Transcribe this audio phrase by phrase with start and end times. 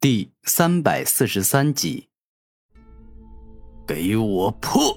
[0.00, 2.06] 第三百四十三集，
[3.84, 4.96] 给我破！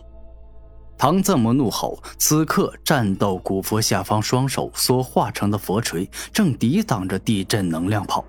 [0.96, 2.00] 唐赞魔怒吼。
[2.20, 8.24] 此刻，战斗古佛下方双手所化成的佛锤正抵挡着地震能量炮，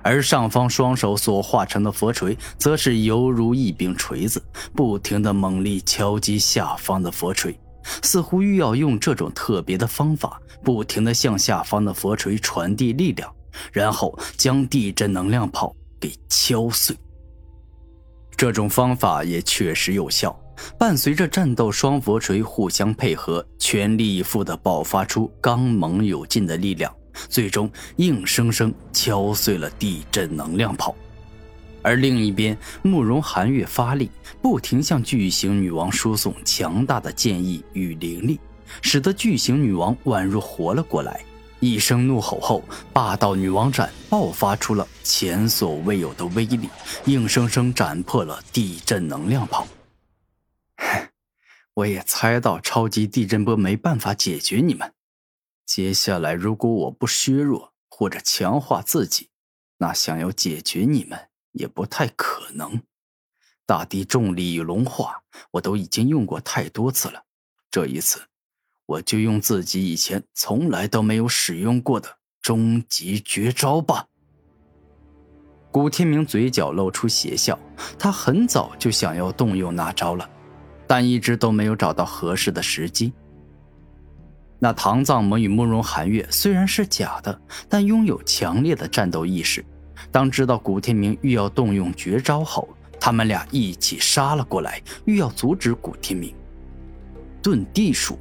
[0.00, 4.40] 而上方双手所化成的佛锤则是犹如一柄锤子，
[4.76, 7.58] 不停的猛力敲击下方的佛锤，
[8.00, 13.34] 似乎欲要用这种特别的方法，不停的向下方的佛锤传递力量，
[13.72, 15.74] 然后将地震能量炮。
[16.02, 16.96] 给敲碎。
[18.36, 20.36] 这种方法也确实有效，
[20.76, 26.92] 伴随着战斗双佛锤互相配合，全力以赴的爆发出刚猛有劲的力量，
[27.28, 30.92] 最终硬生生敲碎了地震能量炮。
[31.82, 34.10] 而另一边，慕容寒月发力，
[34.40, 38.40] 不停向巨型女王输送强大的剑意与灵力，
[38.80, 41.24] 使得巨型女王宛若活了过来。
[41.62, 46.68] 一声怒吼后，霸道女王斩爆发出了前所未有的威力，
[47.04, 49.68] 硬生生斩破了地震能量炮。
[51.74, 54.92] 我也猜到超级地震波没办法解决你们。
[55.64, 59.30] 接下来，如果我不削弱或者强化自己，
[59.78, 62.82] 那想要解决你们也不太可能。
[63.64, 67.22] 大地重力与融化，我都已经用过太多次了，
[67.70, 68.26] 这一次。
[68.92, 72.08] 我就用自己以前从来都没有使用过的
[72.42, 74.06] 终极绝招吧。
[75.70, 77.58] 古天明嘴角露出邪笑，
[77.98, 80.28] 他很早就想要动用那招了，
[80.86, 83.14] 但一直都没有找到合适的时机。
[84.58, 87.40] 那唐藏魔与慕容寒月虽然是假的，
[87.70, 89.64] 但拥有强烈的战斗意识。
[90.10, 92.68] 当知道古天明欲要动用绝招后，
[93.00, 96.34] 他们俩一起杀了过来，欲要阻止古天明。
[97.42, 98.18] 遁地术。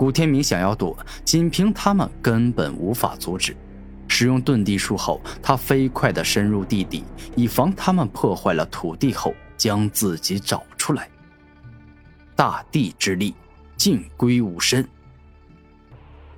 [0.00, 3.54] 古天明想要躲，仅凭他们根本无法阻止。
[4.08, 7.04] 使用遁地术后，他飞快地深入地底，
[7.36, 11.06] 以防他们破坏了土地后将自己找出来。
[12.34, 13.34] 大地之力，
[13.76, 14.88] 尽归吾身。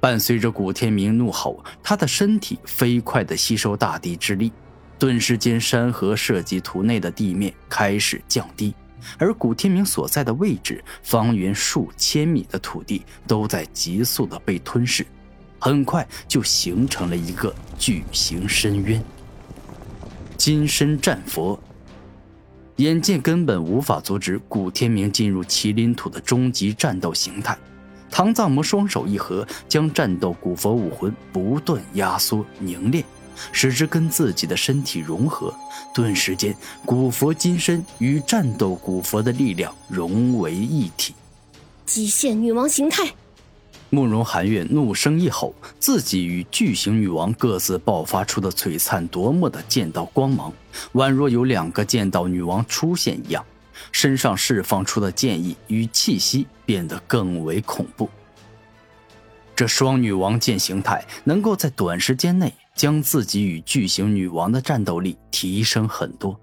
[0.01, 4.51] 伴随着古天明怒吼，他的身体飞快地吸收大地之力，
[4.99, 8.75] 顿时间，山河设计图内的地面开始降低。
[9.19, 15.07] 而古天明所在的位置，方圆数千米的土地都在急速的被吞噬，
[15.59, 19.03] 很快就形成了一个巨型深渊。
[20.37, 21.59] 金身战佛，
[22.77, 27.57] 眼见根本无法阻止古天明进入麒麟土的终极战斗形态，
[28.11, 33.05] 唐藏魔双手一合，将战斗古佛武魂不断压缩凝练。
[33.53, 35.55] 使之跟自己的身体融合，
[35.95, 41.15] 顿时间，古佛金身与战斗古佛的力量融为一体。
[41.85, 43.15] 极限女王形态，
[43.91, 50.53] 慕容寒月怒声一吼，自己与巨型女王各自爆发出的璀璨夺目的剑道光芒，
[50.95, 53.45] 宛若有两个剑道女王出现一样，
[53.91, 58.09] 身上释放出的剑意与气息变得更为恐怖。
[59.55, 62.55] 这双女王剑形态能够在短时间内。
[62.75, 66.39] 将自己与巨型女王的战斗力提升很多，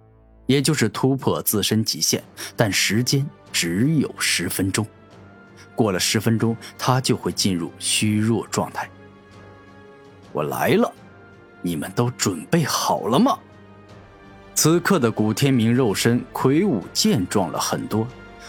[0.46, 2.24] 也就是突破自身极限，
[2.56, 4.86] 但时间只有十分钟。
[5.76, 8.90] 过了十分钟，他就会进入虚弱状态。
[10.32, 10.92] 我来了，
[11.62, 13.38] 你们都准备好了吗？
[14.54, 18.06] 此刻的古天明肉身魁梧健壮了很多，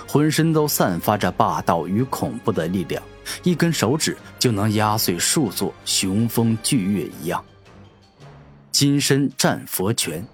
[0.09, 3.01] 浑身都散发着霸道与恐怖的力量，
[3.45, 7.43] 一根手指就能压碎数座雄风巨岳一样。
[8.71, 10.27] 金身战佛拳，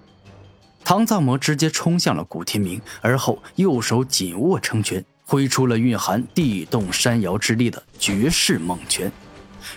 [0.83, 9.11] 唐藏魔直接冲向了古天明，而后右手紧握成拳，挥出了蕴含地动山摇之力的绝世猛拳。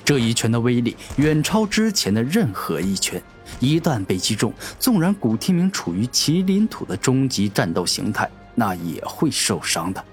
[0.05, 3.21] 这一拳的威力远超之前的任何一拳，
[3.59, 10.05] 一旦被击中，纵然古天明处于麒麟土的终极战斗形态，那也会受伤的。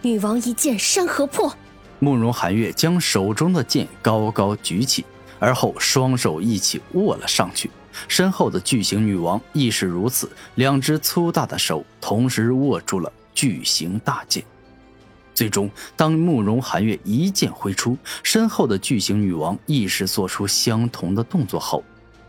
[0.00, 1.54] 女王一剑山河破，
[1.98, 5.04] 慕容寒月将手中的剑高高举起。
[5.42, 7.68] 而后双手一起握了上去，
[8.06, 14.44] 身后的巨型女王亦是如此，两只粗大的手同时握住了巨型大剑。
[15.34, 21.82] 最终，当慕容寒月一剑挥出，身后的巨型女王亦是做出相同的动作后，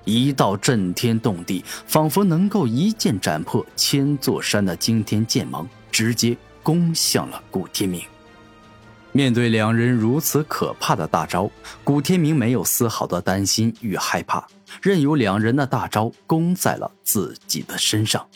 [0.05, 8.01] 一道震天动地，仿佛能够一剑斩破千座山的惊天剑芒，直接攻向了古天明。
[9.15, 11.49] 面对两人如此可怕的大招，
[11.83, 14.47] 古天明没有丝毫的担心与害怕，
[14.81, 18.27] 任由两人的大招攻在了自己的身上。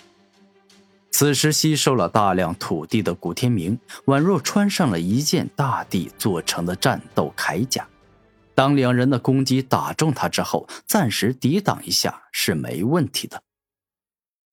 [1.09, 7.87] 此时吸收了大量土地的古天明，宛若穿上了一件大地做成的战斗铠甲。
[8.53, 13.41] 当两人的攻击打中他之后，暂时抵挡一下是没问题的。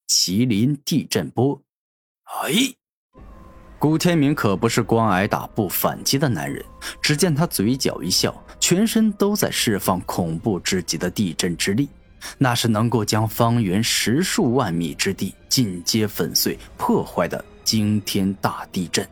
[0.08, 1.60] 麒麟地震波。
[2.24, 2.74] 哎，
[3.84, 6.64] 古天明可不是光挨打不反击的男人。
[7.02, 11.90] 只见他嘴角一笑，全身都在释放恐怖至极的地震之力，
[12.38, 19.06] 那是能够将方圆十数万米之地尽皆粉碎、破坏的惊天大地震。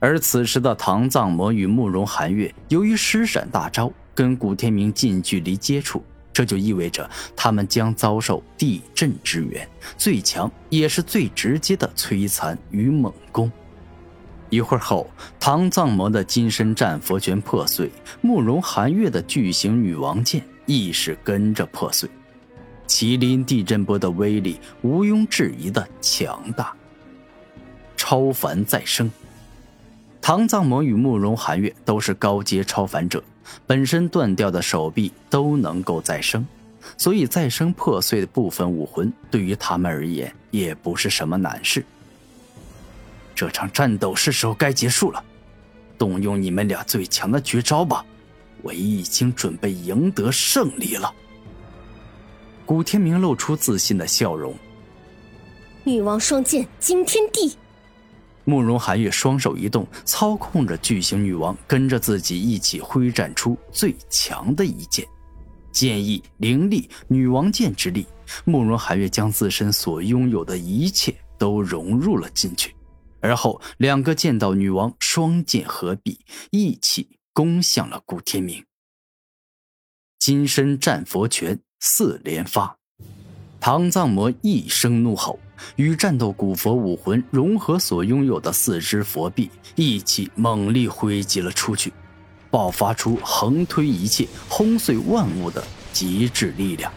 [0.00, 6.04] 而此时的唐藏魔与慕容寒月，由于施闪大招，跟古天明近距离接触。
[6.34, 9.66] 这就意味着他们将遭受地震之源，
[9.96, 13.50] 最强也是最直接的摧残与猛攻。
[14.50, 15.08] 一会儿后，
[15.38, 17.90] 唐藏魔的金身战佛拳破碎，
[18.20, 22.10] 慕容寒月的巨型女王剑亦是跟着破碎。
[22.86, 26.74] 麒麟地震波的威力毋庸置疑的强大，
[27.96, 29.10] 超凡再生。
[30.20, 33.22] 唐藏魔与慕容寒月都是高阶超凡者。
[33.66, 36.46] 本身断掉的手臂都能够再生，
[36.96, 41.84] 所以再生破碎的部分武魂对于他们而言也不是什么难事。
[43.34, 45.22] 这场战斗是时候该结束了，
[45.98, 48.04] 动用你们俩最强的绝招吧，
[48.62, 51.12] 我已经准备赢得胜利了。
[52.64, 54.54] 古天明露出自信的笑容。
[55.82, 57.56] 女王双剑惊天地。
[58.44, 65.06] 慕容寒月双手一动，操控着巨型女王，跟着自己一起挥战出最强的一剑，
[65.72, 68.06] 剑意凌厉，女王剑之力。
[68.44, 72.74] 慕容寒月将自身所拥有的一切都融入了进去，
[73.20, 76.18] 而后两个剑道女王双剑合璧，
[76.50, 78.64] 一起攻向了古天明。
[80.18, 82.78] 金身战佛拳四连发，
[83.60, 85.38] 唐藏魔一声怒吼。
[85.76, 91.92] 与战斗古佛武魂融合所拥有的四只佛臂一起猛力挥击了出去，
[92.50, 95.62] 爆发出横推一切、轰碎万物的
[95.92, 96.92] 极致力量。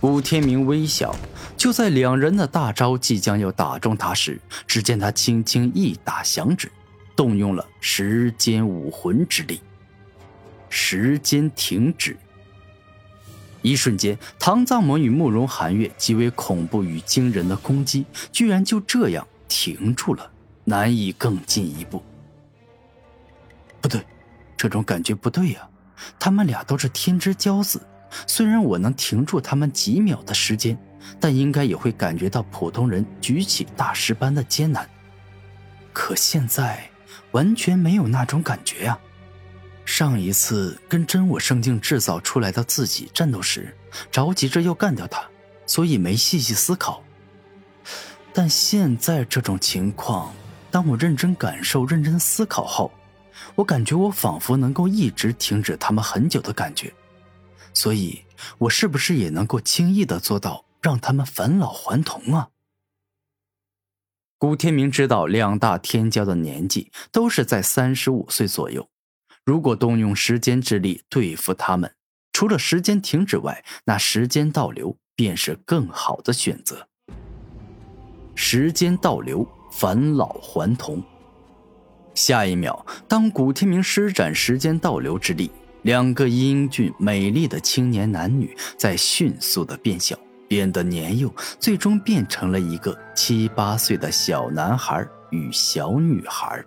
[0.00, 1.14] 古天明微笑，
[1.56, 6.72] 就在两人的大招即将要打中他时，只见他轻轻一打响指，
[7.14, 9.60] 动用了时间武魂之力，
[10.70, 12.16] 时间停止。
[13.62, 20.30] 一瞬间，唐藏魔与慕容寒月极为恐怖与惊人的攻击，居然就这样停住了，
[20.64, 22.02] 难以更进一步。
[23.80, 24.04] 不对，
[24.56, 25.68] 这种感觉不对呀！
[26.18, 27.80] 他们俩都是天之骄子，
[28.26, 30.78] 虽然我能停住他们几秒的时间，
[31.18, 34.88] 但应该也会感觉到普通人举起大石般的艰难。
[35.92, 36.88] 可现在，
[37.32, 38.98] 完全没有那种感觉呀！
[40.00, 43.76] 上一次跟真我圣境制造出来的自己战斗时，
[44.10, 45.28] 着急着要干掉他，
[45.66, 47.04] 所以没细细思考。
[48.32, 50.34] 但现在这种情况，
[50.70, 52.90] 当我认真感受、认真思考后，
[53.54, 56.90] 我感觉我仿佛能够一直停止他们很久的感觉。
[57.74, 58.24] 所以，
[58.56, 62.48] 我是不是也能够轻易的做到让他们返老还童啊？
[64.38, 68.88] 古天明知道两大天骄的年纪都是在三十五岁左右。
[69.44, 71.92] 如果动用时间之力对付他们，
[72.32, 76.86] 除了时间停止外，那时间倒流便是更好的选择。
[78.34, 81.02] 时间倒流，返老还童。
[82.14, 85.50] 下一秒，当古天明施展时间倒流之力，
[85.82, 96.64] 两个英俊美丽的青年男女在迅速的变小，变得年幼，最终变成了一个七八岁的小男孩与小女孩。